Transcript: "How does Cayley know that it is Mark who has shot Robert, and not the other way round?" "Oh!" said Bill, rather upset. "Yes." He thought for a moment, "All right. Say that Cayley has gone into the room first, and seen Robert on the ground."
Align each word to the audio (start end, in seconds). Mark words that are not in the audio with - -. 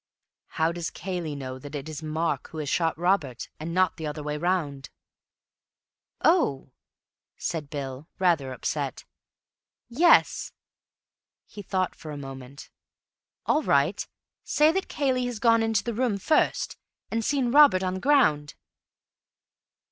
"How 0.57 0.71
does 0.71 0.89
Cayley 0.89 1.35
know 1.35 1.59
that 1.59 1.75
it 1.75 1.87
is 1.87 2.01
Mark 2.01 2.49
who 2.49 2.57
has 2.57 2.67
shot 2.67 2.97
Robert, 2.97 3.49
and 3.59 3.71
not 3.71 3.97
the 3.97 4.07
other 4.07 4.23
way 4.23 4.35
round?" 4.35 4.89
"Oh!" 6.23 6.71
said 7.37 7.69
Bill, 7.69 8.07
rather 8.17 8.51
upset. 8.51 9.05
"Yes." 9.89 10.53
He 11.45 11.61
thought 11.61 11.93
for 11.93 12.09
a 12.09 12.17
moment, 12.17 12.71
"All 13.45 13.61
right. 13.61 14.03
Say 14.43 14.71
that 14.71 14.87
Cayley 14.89 15.27
has 15.27 15.37
gone 15.37 15.61
into 15.61 15.83
the 15.83 15.93
room 15.93 16.17
first, 16.17 16.77
and 17.11 17.23
seen 17.23 17.51
Robert 17.51 17.83
on 17.83 17.93
the 17.93 17.99
ground." 17.99 18.55